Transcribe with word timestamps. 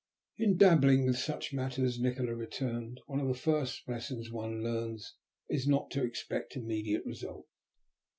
"In 0.39 0.57
dabbling 0.57 1.05
with 1.05 1.19
such 1.19 1.53
matters," 1.53 1.99
Nikola 1.99 2.33
returned, 2.33 3.01
"one 3.05 3.19
of 3.19 3.27
the 3.27 3.35
first 3.35 3.87
lessons 3.87 4.31
one 4.31 4.63
learns 4.63 5.13
is 5.47 5.67
not 5.67 5.91
to 5.91 6.03
expect 6.03 6.55
immediate 6.55 7.05
results. 7.05 7.47